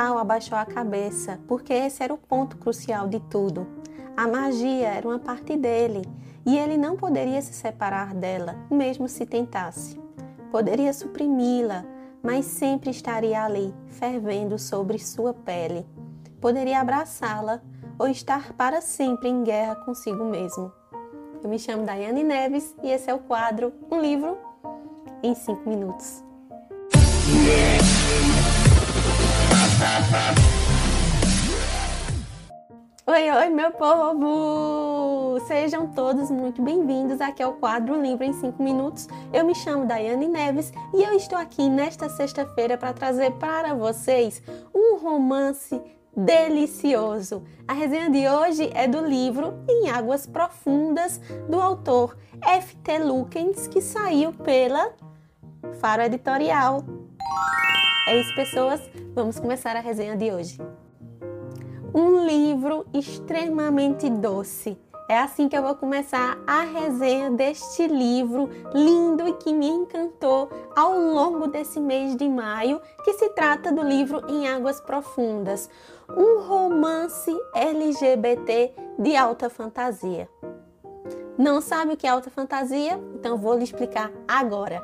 Abaixou 0.00 0.56
a 0.56 0.64
cabeça, 0.64 1.40
porque 1.48 1.72
esse 1.72 2.04
era 2.04 2.14
o 2.14 2.18
ponto 2.18 2.56
crucial 2.56 3.08
de 3.08 3.18
tudo. 3.18 3.66
A 4.16 4.28
magia 4.28 4.86
era 4.86 5.08
uma 5.08 5.18
parte 5.18 5.56
dele 5.56 6.02
e 6.46 6.56
ele 6.56 6.76
não 6.76 6.96
poderia 6.96 7.42
se 7.42 7.52
separar 7.52 8.14
dela, 8.14 8.54
mesmo 8.70 9.08
se 9.08 9.26
tentasse. 9.26 9.98
Poderia 10.52 10.92
suprimi-la, 10.92 11.84
mas 12.22 12.44
sempre 12.44 12.90
estaria 12.90 13.42
ali, 13.42 13.74
fervendo 13.88 14.56
sobre 14.56 15.00
sua 15.00 15.34
pele. 15.34 15.84
Poderia 16.40 16.80
abraçá-la 16.80 17.60
ou 17.98 18.06
estar 18.06 18.52
para 18.52 18.80
sempre 18.80 19.28
em 19.28 19.42
guerra 19.42 19.74
consigo 19.84 20.24
mesmo. 20.24 20.70
Eu 21.42 21.50
me 21.50 21.58
chamo 21.58 21.84
Daiane 21.84 22.22
Neves 22.22 22.72
e 22.84 22.90
esse 22.90 23.10
é 23.10 23.14
o 23.14 23.18
quadro 23.18 23.72
Um 23.90 24.00
Livro 24.00 24.38
em 25.24 25.34
5 25.34 25.68
Minutos. 25.68 26.27
Oi, 33.18 33.28
oi, 33.32 33.48
meu 33.48 33.72
povo! 33.72 35.40
Sejam 35.48 35.88
todos 35.88 36.30
muito 36.30 36.62
bem-vindos 36.62 37.20
aqui 37.20 37.42
ao 37.42 37.54
quadro 37.54 38.00
Livro 38.00 38.22
em 38.22 38.32
5 38.32 38.62
Minutos. 38.62 39.08
Eu 39.32 39.44
me 39.44 39.56
chamo 39.56 39.86
Daiane 39.86 40.28
Neves 40.28 40.72
e 40.94 41.02
eu 41.02 41.14
estou 41.14 41.36
aqui 41.36 41.68
nesta 41.68 42.08
sexta-feira 42.08 42.78
para 42.78 42.92
trazer 42.92 43.32
para 43.32 43.74
vocês 43.74 44.40
um 44.72 44.98
romance 44.98 45.82
delicioso. 46.16 47.42
A 47.66 47.72
resenha 47.72 48.08
de 48.08 48.28
hoje 48.28 48.70
é 48.72 48.86
do 48.86 49.04
livro 49.04 49.64
Em 49.68 49.90
Águas 49.90 50.24
Profundas, 50.24 51.20
do 51.48 51.60
autor 51.60 52.16
F.T. 52.40 52.98
Lukens, 53.00 53.66
que 53.66 53.80
saiu 53.80 54.32
pela 54.32 54.92
Faro 55.80 56.02
Editorial. 56.02 56.84
É 58.06 58.20
isso, 58.20 58.32
pessoas. 58.36 58.80
Vamos 59.12 59.40
começar 59.40 59.74
a 59.74 59.80
resenha 59.80 60.16
de 60.16 60.30
hoje 60.30 60.56
um 61.94 62.26
livro 62.26 62.86
extremamente 62.92 64.08
doce. 64.10 64.78
É 65.08 65.18
assim 65.18 65.48
que 65.48 65.56
eu 65.56 65.62
vou 65.62 65.74
começar 65.74 66.38
a 66.46 66.60
resenha 66.60 67.30
deste 67.30 67.86
livro 67.86 68.50
lindo 68.74 69.26
e 69.26 69.32
que 69.34 69.54
me 69.54 69.66
encantou 69.66 70.50
ao 70.76 70.98
longo 70.98 71.46
desse 71.46 71.80
mês 71.80 72.14
de 72.14 72.28
maio, 72.28 72.78
que 73.02 73.14
se 73.14 73.30
trata 73.30 73.72
do 73.72 73.82
livro 73.82 74.22
Em 74.28 74.46
Águas 74.46 74.82
Profundas, 74.82 75.70
um 76.14 76.46
romance 76.46 77.34
LGBT 77.54 78.70
de 78.98 79.16
alta 79.16 79.48
fantasia. 79.48 80.28
Não 81.38 81.62
sabe 81.62 81.94
o 81.94 81.96
que 81.96 82.06
é 82.06 82.10
alta 82.10 82.28
fantasia? 82.28 83.00
Então 83.14 83.38
vou 83.38 83.56
lhe 83.56 83.64
explicar 83.64 84.12
agora. 84.26 84.82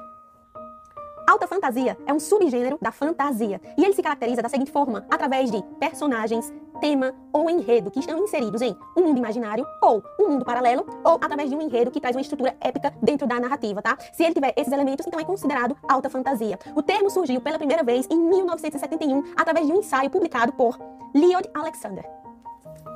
Alta 1.28 1.46
fantasia 1.46 1.98
é 2.06 2.12
um 2.12 2.20
subgênero 2.20 2.78
da 2.80 2.92
fantasia 2.92 3.60
e 3.76 3.84
ele 3.84 3.92
se 3.92 4.02
caracteriza 4.02 4.40
da 4.40 4.48
seguinte 4.48 4.70
forma: 4.70 5.04
através 5.10 5.50
de 5.50 5.62
personagens, 5.80 6.52
tema 6.80 7.14
ou 7.32 7.48
enredo 7.48 7.90
que 7.90 8.00
estão 8.00 8.18
inseridos 8.22 8.60
em 8.62 8.76
um 8.96 9.02
mundo 9.02 9.18
imaginário 9.18 9.66
ou 9.82 10.02
um 10.18 10.30
mundo 10.30 10.44
paralelo 10.44 10.86
ou 11.04 11.14
através 11.14 11.50
de 11.50 11.56
um 11.56 11.60
enredo 11.62 11.90
que 11.90 12.00
traz 12.00 12.14
uma 12.16 12.22
estrutura 12.22 12.56
épica 12.60 12.94
dentro 13.02 13.26
da 13.26 13.40
narrativa, 13.40 13.80
tá? 13.82 13.96
Se 14.12 14.22
ele 14.22 14.34
tiver 14.34 14.52
esses 14.56 14.72
elementos, 14.72 15.06
então 15.06 15.18
é 15.18 15.24
considerado 15.24 15.76
alta 15.88 16.10
fantasia. 16.10 16.58
O 16.74 16.82
termo 16.82 17.10
surgiu 17.10 17.40
pela 17.40 17.58
primeira 17.58 17.82
vez 17.82 18.06
em 18.10 18.18
1971 18.18 19.24
através 19.36 19.66
de 19.66 19.72
um 19.72 19.78
ensaio 19.78 20.10
publicado 20.10 20.52
por 20.52 20.78
Leod 21.14 21.48
Alexander. 21.54 22.04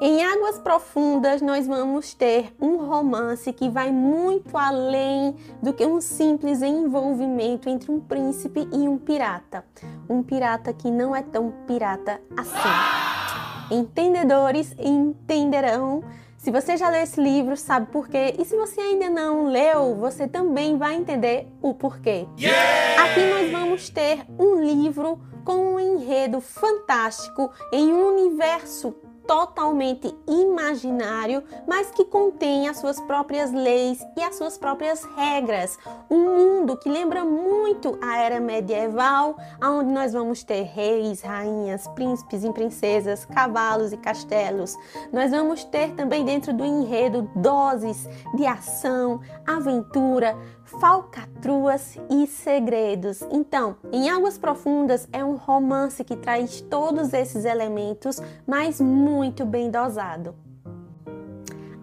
Em 0.00 0.24
Águas 0.24 0.60
Profundas, 0.60 1.42
nós 1.42 1.66
vamos 1.66 2.14
ter 2.14 2.54
um 2.60 2.76
romance 2.76 3.52
que 3.52 3.68
vai 3.68 3.90
muito 3.90 4.56
além 4.56 5.34
do 5.60 5.72
que 5.72 5.84
um 5.84 6.00
simples 6.00 6.62
envolvimento 6.62 7.68
entre 7.68 7.90
um 7.90 7.98
príncipe 7.98 8.68
e 8.72 8.88
um 8.88 8.96
pirata. 8.96 9.64
Um 10.08 10.22
pirata 10.22 10.72
que 10.72 10.88
não 10.88 11.16
é 11.16 11.22
tão 11.22 11.52
pirata 11.66 12.20
assim. 12.36 13.07
Entendedores 13.70 14.74
entenderão. 14.78 16.02
Se 16.36 16.50
você 16.50 16.76
já 16.76 16.88
leu 16.88 17.02
esse 17.02 17.20
livro, 17.20 17.56
sabe 17.56 17.86
por 17.90 18.08
quê. 18.08 18.34
E 18.38 18.44
se 18.44 18.56
você 18.56 18.80
ainda 18.80 19.10
não 19.10 19.48
leu, 19.48 19.96
você 19.96 20.28
também 20.28 20.78
vai 20.78 20.94
entender 20.94 21.48
o 21.60 21.74
porquê. 21.74 22.26
Yeah! 22.38 23.02
Aqui 23.02 23.20
nós 23.26 23.50
vamos 23.50 23.90
ter 23.90 24.24
um 24.38 24.62
livro 24.62 25.20
com 25.44 25.74
um 25.74 25.80
enredo 25.80 26.40
fantástico 26.40 27.50
em 27.72 27.92
um 27.92 28.06
universo 28.08 28.94
totalmente 29.28 30.16
imaginário, 30.26 31.44
mas 31.66 31.90
que 31.90 32.06
contém 32.06 32.66
as 32.66 32.78
suas 32.78 32.98
próprias 33.02 33.52
leis 33.52 34.02
e 34.16 34.22
as 34.22 34.36
suas 34.36 34.56
próprias 34.56 35.04
regras. 35.14 35.78
Um 36.10 36.34
mundo 36.34 36.78
que 36.78 36.88
lembra 36.88 37.26
muito 37.26 37.98
a 38.00 38.16
era 38.16 38.40
medieval, 38.40 39.36
onde 39.62 39.92
nós 39.92 40.14
vamos 40.14 40.42
ter 40.42 40.62
reis, 40.62 41.20
rainhas, 41.20 41.86
príncipes 41.88 42.42
e 42.42 42.50
princesas, 42.50 43.26
cavalos 43.26 43.92
e 43.92 43.98
castelos. 43.98 44.74
Nós 45.12 45.30
vamos 45.30 45.62
ter 45.62 45.92
também 45.92 46.24
dentro 46.24 46.54
do 46.54 46.64
enredo 46.64 47.30
doses 47.36 48.08
de 48.34 48.46
ação, 48.46 49.20
aventura, 49.46 50.34
falcatruas 50.80 51.98
e 52.10 52.26
segredos. 52.26 53.22
Então, 53.30 53.76
em 53.92 54.08
Águas 54.08 54.38
Profundas 54.38 55.08
é 55.12 55.22
um 55.24 55.36
romance 55.36 56.02
que 56.04 56.16
traz 56.16 56.60
todos 56.62 57.12
esses 57.12 57.44
elementos, 57.44 58.20
mas 58.46 58.80
muito 58.80 59.17
bem 59.44 59.70
dosado. 59.70 60.34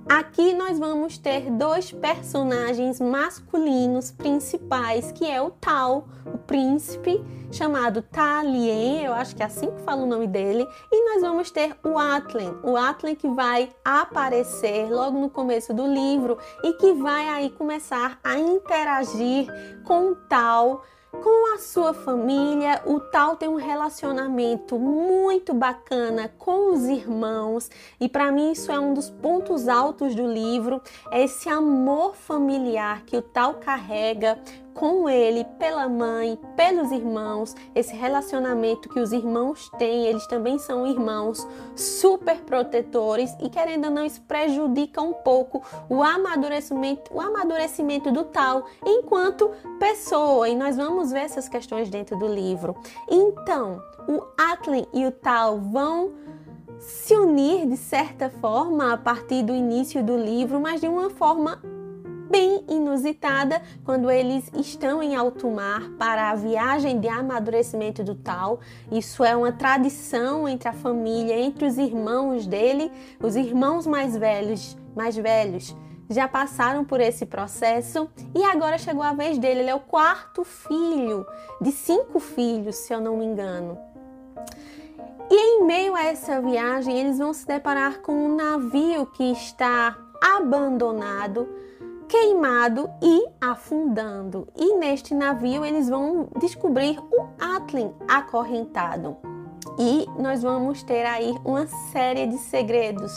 Aqui 0.08 0.54
nós 0.54 0.78
vamos 0.78 1.18
ter 1.18 1.50
dois 1.50 1.92
personagens 1.92 3.02
masculinos 3.02 4.12
principais, 4.12 5.12
que 5.12 5.26
é 5.26 5.42
o 5.42 5.50
Tal, 5.50 6.08
o 6.26 6.38
príncipe, 6.38 7.24
chamado 7.52 8.04
Talien, 8.04 9.04
eu 9.04 9.14
acho 9.14 9.36
que 9.36 9.42
é 9.42 9.46
assim 9.48 9.72
que 9.72 9.82
fala 9.82 10.04
o 10.04 10.06
nome 10.06 10.28
dele, 10.28 10.68
e 10.92 11.14
nós 11.14 11.22
vamos 11.22 11.50
ter 11.50 11.76
o 11.84 11.98
Atlen, 11.98 12.54
o 12.64 12.78
Atlen 12.78 13.16
que 13.16 13.28
vai 13.28 13.72
aparecer 13.84 14.90
logo 14.92 15.20
no 15.20 15.30
começo 15.30 15.74
do 15.74 15.88
livro 15.88 16.38
e 16.64 16.74
que 16.74 16.94
vai 16.94 17.28
aí 17.28 17.50
começar 17.50 18.20
a 18.24 18.38
interagir 18.38 19.48
com 19.84 20.12
o 20.12 20.16
Tal 20.16 20.84
com 21.16 21.54
a 21.54 21.58
sua 21.58 21.94
família, 21.94 22.82
o 22.86 23.00
tal 23.00 23.36
tem 23.36 23.48
um 23.48 23.56
relacionamento 23.56 24.78
muito 24.78 25.54
bacana 25.54 26.32
com 26.38 26.74
os 26.74 26.86
irmãos, 26.86 27.70
e 28.00 28.10
para 28.10 28.32
mim 28.32 28.52
isso 28.52 28.72
é 28.72 28.80
um 28.80 28.94
dos 28.94 29.10
pontos 29.10 29.68
altos 29.68 30.16
do 30.16 30.26
livro, 30.26 30.82
é 31.12 31.24
esse 31.24 31.50
amor 31.50 32.16
familiar 32.16 33.04
que 33.06 33.18
o 33.18 33.22
tal 33.22 33.56
carrega 33.56 34.40
com 34.76 35.10
ele, 35.10 35.46
pela 35.58 35.88
mãe, 35.88 36.38
pelos 36.56 36.92
irmãos, 36.92 37.56
esse 37.74 37.96
relacionamento 37.96 38.90
que 38.90 39.00
os 39.00 39.14
irmãos 39.14 39.70
têm, 39.80 40.06
eles 40.06 40.28
também 40.28 40.60
são 40.60 40.86
irmãos 40.86 41.48
super 41.76 42.42
protetores 42.42 43.34
e 43.42 43.50
querendo 43.50 43.86
ou 43.86 43.92
não 43.92 44.06
isso 44.06 44.22
prejudica 44.24 45.02
um 45.02 45.14
pouco 45.14 45.64
o 45.90 46.04
amadurecimento, 46.04 47.14
o 47.14 47.22
amadurecimento 47.22 48.12
do 48.12 48.26
tal 48.26 48.66
enquanto 48.86 49.50
pessoa, 49.80 50.50
e 50.50 50.56
nós 50.56 50.76
vamos 50.76 51.12
ver 51.12 51.22
essas 51.22 51.48
questões 51.48 51.90
dentro 51.90 52.20
do 52.20 52.28
livro. 52.28 52.76
Então, 53.10 53.82
o 54.08 54.22
Atlen 54.38 54.86
e 54.94 55.06
o 55.06 55.12
tal 55.12 55.58
vão 55.58 56.12
se 56.78 57.16
unir 57.16 57.66
de 57.66 57.78
certa 57.78 58.30
forma 58.30 58.92
a 58.92 58.98
partir 58.98 59.42
do 59.42 59.56
início 59.56 60.04
do 60.04 60.18
livro, 60.18 60.60
mas 60.60 60.82
de 60.82 60.88
uma 60.88 61.10
forma 61.10 61.62
bem 62.36 62.66
inusitada 62.68 63.62
quando 63.86 64.12
eles 64.12 64.52
estão 64.54 65.02
em 65.02 65.16
alto 65.16 65.50
mar 65.50 65.92
para 65.98 66.32
a 66.32 66.36
viagem 66.36 67.00
de 67.00 67.08
amadurecimento 67.08 68.04
do 68.04 68.14
tal. 68.14 68.60
Isso 68.92 69.24
é 69.24 69.34
uma 69.34 69.54
tradição 69.54 70.46
entre 70.46 70.68
a 70.68 70.74
família, 70.74 71.40
entre 71.40 71.66
os 71.66 71.78
irmãos 71.78 72.46
dele, 72.46 72.92
os 73.24 73.38
irmãos 73.38 73.88
mais 73.88 74.18
velhos, 74.18 74.78
mais 74.94 75.16
velhos 75.16 75.74
já 76.10 76.28
passaram 76.28 76.84
por 76.84 77.00
esse 77.00 77.26
processo 77.26 78.08
e 78.36 78.44
agora 78.44 78.78
chegou 78.78 79.02
a 79.02 79.14
vez 79.14 79.38
dele. 79.40 79.62
Ele 79.62 79.70
é 79.70 79.76
o 79.76 79.80
quarto 79.80 80.44
filho 80.44 81.26
de 81.62 81.72
cinco 81.72 82.20
filhos, 82.20 82.76
se 82.76 82.94
eu 82.94 83.00
não 83.00 83.18
me 83.18 83.26
engano. 83.26 83.80
E 85.32 85.36
em 85.36 85.66
meio 85.66 85.96
a 85.96 86.04
essa 86.04 86.42
viagem, 86.42 87.00
eles 87.00 87.18
vão 87.18 87.34
se 87.34 87.48
deparar 87.48 88.02
com 88.02 88.14
um 88.14 88.36
navio 88.36 89.06
que 89.08 89.24
está 89.24 89.98
abandonado 90.22 91.48
queimado 92.16 92.90
e 93.02 93.28
afundando. 93.42 94.48
E 94.56 94.76
neste 94.76 95.14
navio 95.14 95.66
eles 95.66 95.90
vão 95.90 96.30
descobrir 96.40 96.98
o 96.98 97.28
Atlan 97.38 97.92
acorrentado. 98.08 99.18
E 99.78 100.08
nós 100.18 100.42
vamos 100.42 100.82
ter 100.82 101.06
aí 101.06 101.36
uma 101.44 101.68
série 101.68 102.26
de 102.26 102.38
segredos. 102.38 103.12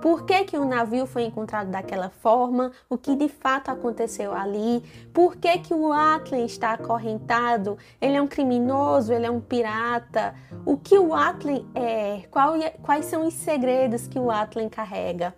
Por 0.00 0.24
que, 0.24 0.44
que 0.44 0.56
o 0.56 0.64
navio 0.64 1.04
foi 1.04 1.24
encontrado 1.24 1.68
daquela 1.68 2.10
forma? 2.10 2.70
O 2.88 2.96
que 2.96 3.16
de 3.16 3.28
fato 3.28 3.72
aconteceu 3.72 4.32
ali? 4.32 4.84
Por 5.12 5.34
que, 5.34 5.58
que 5.58 5.74
o 5.74 5.92
Atlan 5.92 6.44
está 6.44 6.74
acorrentado? 6.74 7.76
Ele 8.00 8.16
é 8.16 8.22
um 8.22 8.28
criminoso? 8.28 9.12
Ele 9.12 9.26
é 9.26 9.30
um 9.30 9.40
pirata? 9.40 10.32
O 10.64 10.76
que 10.76 10.96
o 10.96 11.12
Atlan 11.12 11.64
é? 11.74 12.22
Qual, 12.30 12.52
quais 12.82 13.06
são 13.06 13.26
os 13.26 13.34
segredos 13.34 14.06
que 14.06 14.18
o 14.18 14.30
Atlan 14.30 14.68
carrega? 14.68 15.34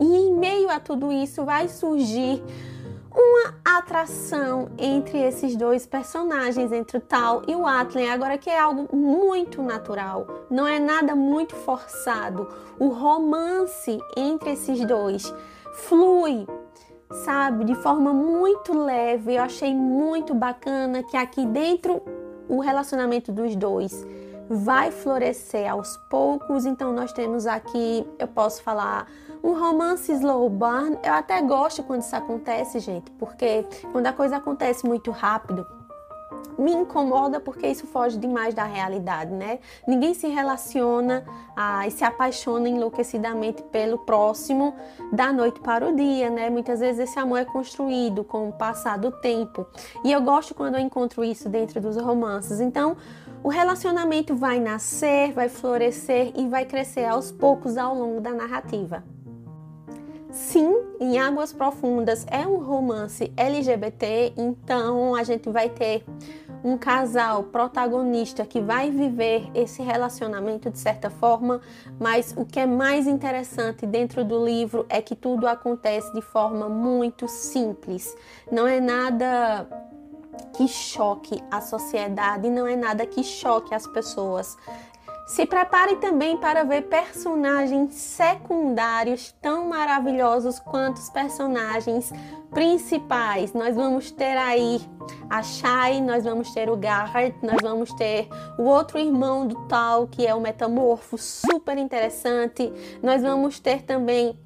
E 0.00 0.04
em 0.04 0.34
meio 0.34 0.70
a 0.70 0.80
tudo 0.80 1.12
isso 1.12 1.44
vai 1.44 1.68
surgir 1.68 2.42
uma 3.12 3.78
atração 3.78 4.70
entre 4.78 5.18
esses 5.18 5.56
dois 5.56 5.84
personagens, 5.84 6.72
entre 6.72 6.98
o 6.98 7.00
Tal 7.00 7.42
e 7.46 7.56
o 7.56 7.66
Atlan, 7.66 8.10
agora 8.10 8.38
que 8.38 8.48
é 8.48 8.58
algo 8.58 8.94
muito 8.96 9.62
natural, 9.62 10.26
não 10.48 10.66
é 10.66 10.78
nada 10.78 11.14
muito 11.14 11.56
forçado. 11.56 12.48
O 12.78 12.88
romance 12.88 13.98
entre 14.16 14.52
esses 14.52 14.84
dois 14.86 15.34
flui, 15.74 16.46
sabe, 17.24 17.64
de 17.64 17.74
forma 17.74 18.12
muito 18.12 18.72
leve. 18.72 19.34
Eu 19.34 19.42
achei 19.42 19.74
muito 19.74 20.34
bacana 20.34 21.02
que 21.02 21.16
aqui 21.16 21.44
dentro 21.44 22.00
o 22.48 22.60
relacionamento 22.60 23.32
dos 23.32 23.56
dois 23.56 24.06
vai 24.48 24.90
florescer 24.90 25.70
aos 25.70 25.96
poucos. 26.08 26.64
Então 26.64 26.92
nós 26.92 27.12
temos 27.12 27.46
aqui, 27.46 28.06
eu 28.18 28.28
posso 28.28 28.62
falar 28.62 29.06
um 29.42 29.58
romance 29.58 30.12
slow 30.12 30.48
burn, 30.48 30.98
eu 31.02 31.12
até 31.12 31.40
gosto 31.40 31.82
quando 31.82 32.02
isso 32.02 32.14
acontece, 32.14 32.78
gente, 32.78 33.10
porque 33.12 33.64
quando 33.92 34.06
a 34.06 34.12
coisa 34.12 34.36
acontece 34.36 34.86
muito 34.86 35.10
rápido, 35.10 35.66
me 36.58 36.72
incomoda 36.72 37.40
porque 37.40 37.66
isso 37.66 37.86
foge 37.86 38.18
demais 38.18 38.54
da 38.54 38.64
realidade, 38.64 39.32
né? 39.32 39.60
Ninguém 39.86 40.12
se 40.12 40.28
relaciona 40.28 41.24
ah, 41.56 41.86
e 41.86 41.90
se 41.90 42.04
apaixona 42.04 42.68
enlouquecidamente 42.68 43.62
pelo 43.64 43.98
próximo 43.98 44.74
da 45.10 45.32
noite 45.32 45.58
para 45.60 45.88
o 45.88 45.96
dia, 45.96 46.28
né? 46.28 46.50
Muitas 46.50 46.80
vezes 46.80 47.08
esse 47.08 47.18
amor 47.18 47.38
é 47.38 47.44
construído 47.44 48.22
com 48.22 48.48
o 48.48 48.52
passar 48.52 48.98
do 48.98 49.10
tempo. 49.10 49.66
E 50.04 50.12
eu 50.12 50.20
gosto 50.20 50.54
quando 50.54 50.74
eu 50.74 50.80
encontro 50.80 51.24
isso 51.24 51.48
dentro 51.48 51.80
dos 51.80 51.96
romances. 51.96 52.60
Então, 52.60 52.96
o 53.42 53.48
relacionamento 53.48 54.36
vai 54.36 54.60
nascer, 54.60 55.32
vai 55.32 55.48
florescer 55.48 56.32
e 56.36 56.46
vai 56.46 56.66
crescer 56.66 57.06
aos 57.06 57.32
poucos 57.32 57.78
ao 57.78 57.94
longo 57.94 58.20
da 58.20 58.32
narrativa. 58.32 59.02
Sim, 60.32 60.76
em 61.00 61.18
Águas 61.18 61.52
Profundas 61.52 62.24
é 62.30 62.46
um 62.46 62.58
romance 62.58 63.32
LGBT, 63.36 64.32
então 64.36 65.14
a 65.14 65.24
gente 65.24 65.50
vai 65.50 65.68
ter 65.68 66.04
um 66.62 66.78
casal 66.78 67.44
protagonista 67.44 68.46
que 68.46 68.60
vai 68.60 68.90
viver 68.90 69.50
esse 69.54 69.82
relacionamento 69.82 70.70
de 70.70 70.78
certa 70.78 71.10
forma, 71.10 71.60
mas 71.98 72.32
o 72.36 72.44
que 72.44 72.60
é 72.60 72.66
mais 72.66 73.08
interessante 73.08 73.86
dentro 73.86 74.24
do 74.24 74.44
livro 74.44 74.86
é 74.88 75.02
que 75.02 75.16
tudo 75.16 75.48
acontece 75.48 76.12
de 76.12 76.22
forma 76.22 76.68
muito 76.68 77.26
simples. 77.26 78.16
Não 78.52 78.68
é 78.68 78.80
nada 78.80 79.66
que 80.56 80.68
choque 80.68 81.42
a 81.50 81.60
sociedade, 81.60 82.48
não 82.48 82.66
é 82.66 82.76
nada 82.76 83.04
que 83.04 83.24
choque 83.24 83.74
as 83.74 83.86
pessoas. 83.86 84.56
Se 85.30 85.46
prepare 85.46 85.94
também 85.94 86.36
para 86.36 86.64
ver 86.64 86.88
personagens 86.88 87.94
secundários 87.94 89.32
tão 89.40 89.68
maravilhosos 89.68 90.58
quanto 90.58 90.96
os 90.96 91.08
personagens 91.08 92.12
principais. 92.50 93.52
Nós 93.52 93.76
vamos 93.76 94.10
ter 94.10 94.36
aí 94.36 94.80
a 95.30 95.40
Shai, 95.40 96.00
nós 96.00 96.24
vamos 96.24 96.52
ter 96.52 96.68
o 96.68 96.76
Garrett, 96.76 97.38
nós 97.46 97.58
vamos 97.62 97.92
ter 97.92 98.28
o 98.58 98.64
outro 98.64 98.98
irmão 98.98 99.46
do 99.46 99.54
Tal, 99.68 100.08
que 100.08 100.26
é 100.26 100.34
o 100.34 100.40
Metamorfo, 100.40 101.16
super 101.16 101.78
interessante. 101.78 102.72
Nós 103.00 103.22
vamos 103.22 103.60
ter 103.60 103.82
também 103.82 104.36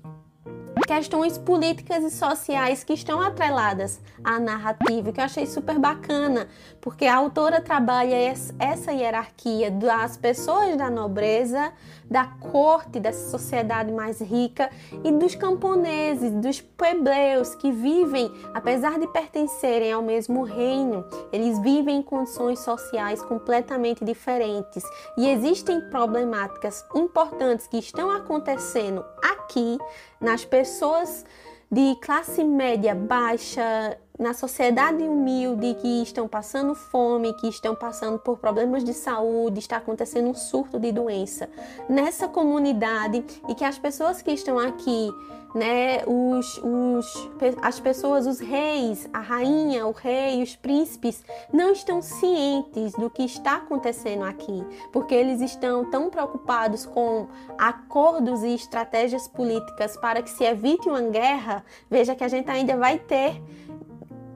questões 0.87 1.39
políticas 1.39 2.05
e 2.05 2.11
sociais 2.11 2.85
que 2.85 2.93
estão 2.93 3.21
atreladas 3.21 4.01
à 4.23 4.39
narrativa, 4.39 5.13
que 5.13 5.21
eu 5.21 5.25
achei 5.25 5.47
super 5.47 5.79
bacana, 5.79 6.47
porque 6.81 7.07
a 7.07 7.17
autora 7.17 7.61
trabalha 7.61 8.15
essa 8.59 8.93
hierarquia 8.93 9.71
das 9.71 10.17
pessoas 10.17 10.77
da 10.77 10.91
nobreza, 10.91 11.73
da 12.11 12.27
corte, 12.27 13.01
dessa 13.01 13.31
sociedade 13.31 13.91
mais 13.91 14.21
rica 14.21 14.71
e 15.03 15.11
dos 15.11 15.35
camponeses, 15.35 16.31
dos 16.33 16.61
plebeios 16.61 17.55
que 17.55 17.73
vivem, 17.73 18.31
apesar 18.53 18.99
de 18.99 19.07
pertencerem 19.09 19.93
ao 19.93 20.03
mesmo 20.03 20.43
reino, 20.43 21.05
eles 21.33 21.59
vivem 21.61 21.99
em 21.99 22.03
condições 22.03 22.59
sociais 22.61 23.23
completamente 23.23 24.05
diferentes. 24.05 24.85
E 25.17 25.29
existem 25.29 25.81
problemáticas 25.89 26.85
importantes 26.95 27.67
que 27.67 27.79
estão 27.79 28.11
acontecendo 28.11 29.05
aqui 29.45 29.79
nas 30.21 30.45
pessoas 30.45 31.25
de 31.71 31.95
classe 31.97 32.43
média 32.43 32.95
baixa, 32.95 33.99
na 34.19 34.33
sociedade 34.33 35.03
humilde 35.03 35.75
que 35.75 36.03
estão 36.03 36.29
passando 36.29 36.75
fome, 36.75 37.35
que 37.35 37.49
estão 37.49 37.75
passando 37.75 38.19
por 38.19 38.39
problemas 38.39 38.85
de 38.85 38.95
saúde, 38.95 39.59
está 39.59 39.79
acontecendo 39.79 40.29
um 40.29 40.35
surto 40.35 40.79
de 40.79 40.93
doença 40.93 41.49
nessa 41.89 42.29
comunidade 42.29 43.25
e 43.49 43.55
que 43.55 43.65
as 43.65 43.79
pessoas 43.79 44.23
que 44.23 44.31
estão 44.31 44.59
aqui 44.59 45.11
né, 45.55 46.03
os, 46.05 46.59
os, 46.59 47.31
as 47.63 47.79
pessoas, 47.79 48.27
os 48.27 48.41
reis, 48.41 49.09
a 49.13 49.21
rainha, 49.21 49.87
o 49.87 49.93
rei, 49.93 50.43
os 50.43 50.57
príncipes, 50.57 51.25
não 51.53 51.71
estão 51.71 52.03
cientes 52.03 52.93
do 52.95 53.09
que 53.09 53.23
está 53.23 53.57
acontecendo 53.57 54.25
aqui, 54.25 54.65
porque 54.93 55.15
eles 55.15 55.41
estão 55.41 55.89
tão 55.89 56.11
preocupados 56.11 56.85
com 56.85 57.29
acordos 57.57 58.43
e 58.43 58.53
estratégias 58.53 59.29
políticas 59.29 59.97
para 59.97 60.21
que 60.23 60.31
se 60.31 60.43
evite 60.43 60.89
uma 60.89 61.03
guerra. 61.03 61.65
Veja 61.89 62.17
que 62.17 62.25
a 62.25 62.29
gente 62.29 62.51
ainda 62.51 62.77
vai 62.77 62.99
ter 62.99 63.41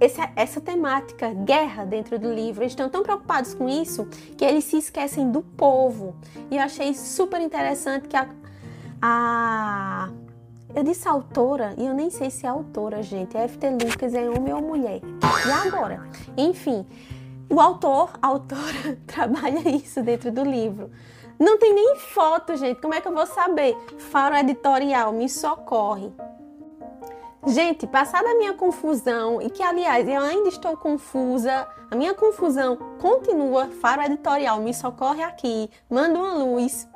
essa, 0.00 0.30
essa 0.36 0.60
temática, 0.60 1.30
guerra, 1.32 1.84
dentro 1.84 2.18
do 2.18 2.32
livro. 2.32 2.62
Eles 2.62 2.72
estão 2.72 2.88
tão 2.88 3.02
preocupados 3.02 3.54
com 3.54 3.68
isso 3.68 4.06
que 4.36 4.44
eles 4.44 4.64
se 4.64 4.78
esquecem 4.78 5.30
do 5.30 5.42
povo. 5.42 6.16
E 6.50 6.56
eu 6.56 6.62
achei 6.62 6.94
super 6.94 7.40
interessante 7.40 8.08
que 8.08 8.16
a, 8.16 8.28
a 9.02 10.10
eu 10.74 10.82
disse 10.82 11.08
autora 11.08 11.74
e 11.78 11.86
eu 11.86 11.94
nem 11.94 12.10
sei 12.10 12.30
se 12.30 12.46
é 12.46 12.48
autora, 12.48 13.02
gente. 13.02 13.36
É 13.36 13.48
FT 13.48 13.70
Lucas, 13.70 14.14
é 14.14 14.28
homem 14.28 14.52
ou 14.52 14.60
mulher. 14.60 15.00
E 15.46 15.50
agora? 15.66 16.06
Enfim, 16.36 16.86
o 17.50 17.60
autor, 17.60 18.10
a 18.20 18.26
autora, 18.26 18.98
trabalha 19.06 19.68
isso 19.68 20.02
dentro 20.02 20.30
do 20.30 20.44
livro. 20.44 20.90
Não 21.38 21.56
tem 21.56 21.72
nem 21.72 21.96
foto, 21.96 22.56
gente. 22.56 22.80
Como 22.80 22.94
é 22.94 23.00
que 23.00 23.08
eu 23.08 23.14
vou 23.14 23.26
saber? 23.26 23.76
Faro 23.98 24.36
editorial, 24.36 25.12
me 25.12 25.28
socorre. 25.28 26.12
Gente, 27.46 27.86
passada 27.86 28.28
a 28.28 28.34
minha 28.34 28.52
confusão, 28.52 29.40
e 29.40 29.48
que 29.48 29.62
aliás 29.62 30.06
eu 30.08 30.20
ainda 30.20 30.48
estou 30.48 30.76
confusa, 30.76 31.68
a 31.90 31.94
minha 31.94 32.12
confusão 32.12 32.76
continua. 33.00 33.68
Faro 33.80 34.02
editorial, 34.02 34.60
me 34.60 34.74
socorre 34.74 35.22
aqui, 35.22 35.70
manda 35.88 36.18
uma 36.18 36.34
luz 36.34 36.88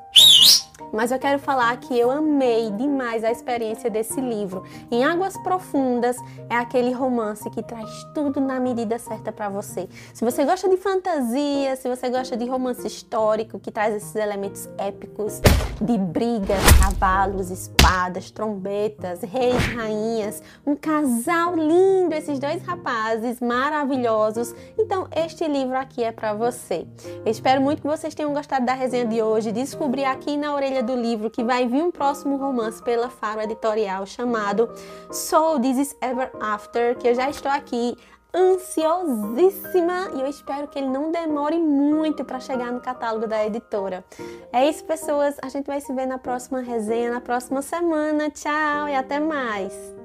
mas 0.92 1.10
eu 1.10 1.18
quero 1.18 1.38
falar 1.38 1.74
que 1.78 1.98
eu 1.98 2.10
amei 2.10 2.70
demais 2.70 3.24
a 3.24 3.30
experiência 3.30 3.88
desse 3.88 4.20
livro. 4.20 4.62
Em 4.90 5.02
Águas 5.02 5.36
Profundas 5.38 6.16
é 6.50 6.54
aquele 6.54 6.92
romance 6.92 7.48
que 7.50 7.62
traz 7.62 7.88
tudo 8.14 8.40
na 8.40 8.60
medida 8.60 8.98
certa 8.98 9.32
para 9.32 9.48
você. 9.48 9.88
Se 10.12 10.24
você 10.24 10.44
gosta 10.44 10.68
de 10.68 10.76
fantasia, 10.76 11.74
se 11.76 11.88
você 11.88 12.10
gosta 12.10 12.36
de 12.36 12.44
romance 12.46 12.86
histórico 12.86 13.58
que 13.58 13.70
traz 13.70 13.94
esses 13.94 14.14
elementos 14.14 14.68
épicos 14.76 15.40
de 15.80 15.96
brigas, 15.96 16.60
cavalos, 16.82 17.50
espadas, 17.50 18.30
trombetas, 18.30 19.22
reis, 19.22 19.64
rainhas, 19.74 20.42
um 20.66 20.76
casal 20.76 21.56
lindo, 21.56 22.14
esses 22.14 22.38
dois 22.38 22.62
rapazes 22.62 23.40
maravilhosos. 23.40 24.54
Então, 24.78 25.08
este 25.14 25.48
livro 25.48 25.76
aqui 25.76 26.04
é 26.04 26.12
para 26.12 26.34
você. 26.34 26.86
Eu 27.24 27.32
espero 27.32 27.62
muito 27.62 27.80
que 27.80 27.88
vocês 27.88 28.14
tenham 28.14 28.34
gostado 28.34 28.66
da 28.66 28.74
resenha 28.74 29.06
de 29.06 29.22
hoje. 29.22 29.52
Descobri 29.52 30.01
aqui 30.04 30.36
na 30.36 30.54
orelha 30.54 30.82
do 30.82 30.94
livro 30.94 31.30
que 31.30 31.44
vai 31.44 31.66
vir 31.66 31.82
um 31.82 31.90
próximo 31.90 32.36
romance 32.36 32.82
pela 32.82 33.08
Faro 33.08 33.40
Editorial 33.40 34.06
chamado 34.06 34.68
So 35.10 35.60
This 35.60 35.78
Is 35.78 35.96
Ever 36.00 36.30
After, 36.40 36.96
que 36.96 37.08
eu 37.08 37.14
já 37.14 37.28
estou 37.28 37.50
aqui 37.50 37.96
ansiosíssima 38.34 40.10
e 40.14 40.20
eu 40.20 40.26
espero 40.26 40.66
que 40.68 40.78
ele 40.78 40.88
não 40.88 41.12
demore 41.12 41.58
muito 41.58 42.24
para 42.24 42.40
chegar 42.40 42.72
no 42.72 42.80
catálogo 42.80 43.26
da 43.26 43.46
editora. 43.46 44.04
É 44.52 44.68
isso, 44.68 44.84
pessoas. 44.84 45.36
A 45.42 45.48
gente 45.48 45.66
vai 45.66 45.80
se 45.80 45.92
ver 45.92 46.06
na 46.06 46.18
próxima 46.18 46.60
resenha, 46.60 47.10
na 47.10 47.20
próxima 47.20 47.60
semana. 47.60 48.30
Tchau 48.30 48.88
e 48.88 48.94
até 48.94 49.20
mais! 49.20 50.01